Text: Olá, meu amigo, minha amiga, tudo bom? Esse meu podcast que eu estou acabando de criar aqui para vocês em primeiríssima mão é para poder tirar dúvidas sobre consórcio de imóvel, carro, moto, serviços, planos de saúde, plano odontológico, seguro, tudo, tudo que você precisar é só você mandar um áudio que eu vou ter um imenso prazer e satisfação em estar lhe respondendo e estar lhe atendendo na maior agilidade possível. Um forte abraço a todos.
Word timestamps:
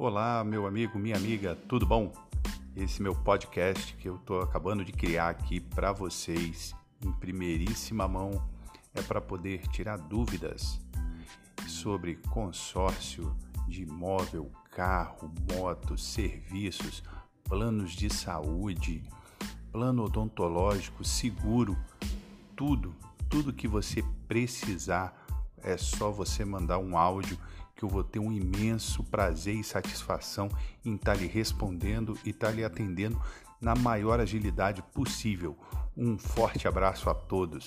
Olá, 0.00 0.44
meu 0.44 0.64
amigo, 0.64 0.96
minha 0.96 1.16
amiga, 1.16 1.56
tudo 1.68 1.84
bom? 1.84 2.12
Esse 2.76 3.02
meu 3.02 3.16
podcast 3.16 3.96
que 3.96 4.08
eu 4.08 4.14
estou 4.14 4.40
acabando 4.40 4.84
de 4.84 4.92
criar 4.92 5.28
aqui 5.28 5.58
para 5.58 5.90
vocês 5.90 6.72
em 7.04 7.10
primeiríssima 7.10 8.06
mão 8.06 8.48
é 8.94 9.02
para 9.02 9.20
poder 9.20 9.66
tirar 9.72 9.96
dúvidas 9.96 10.80
sobre 11.66 12.14
consórcio 12.30 13.36
de 13.66 13.82
imóvel, 13.82 14.52
carro, 14.70 15.34
moto, 15.52 15.98
serviços, 15.98 17.02
planos 17.42 17.90
de 17.90 18.08
saúde, 18.08 19.02
plano 19.72 20.04
odontológico, 20.04 21.04
seguro, 21.04 21.76
tudo, 22.54 22.94
tudo 23.28 23.52
que 23.52 23.66
você 23.66 24.04
precisar 24.28 25.26
é 25.62 25.76
só 25.76 26.10
você 26.10 26.44
mandar 26.44 26.78
um 26.78 26.96
áudio 26.96 27.38
que 27.74 27.84
eu 27.84 27.88
vou 27.88 28.02
ter 28.02 28.18
um 28.18 28.32
imenso 28.32 29.04
prazer 29.04 29.54
e 29.54 29.62
satisfação 29.62 30.48
em 30.84 30.96
estar 30.96 31.14
lhe 31.14 31.26
respondendo 31.26 32.18
e 32.24 32.30
estar 32.30 32.50
lhe 32.50 32.64
atendendo 32.64 33.20
na 33.60 33.74
maior 33.74 34.20
agilidade 34.20 34.82
possível. 34.82 35.56
Um 35.96 36.18
forte 36.18 36.66
abraço 36.66 37.08
a 37.08 37.14
todos. 37.14 37.64